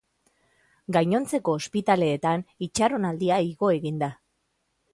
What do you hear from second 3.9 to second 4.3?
da.